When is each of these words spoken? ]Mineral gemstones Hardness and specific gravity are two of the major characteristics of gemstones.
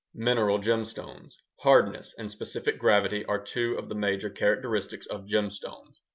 ]Mineral 0.27 0.57
gemstones 0.57 1.33
Hardness 1.59 2.15
and 2.17 2.31
specific 2.31 2.79
gravity 2.79 3.23
are 3.25 3.39
two 3.39 3.77
of 3.77 3.87
the 3.87 3.93
major 3.93 4.31
characteristics 4.31 5.05
of 5.05 5.27
gemstones. 5.27 5.99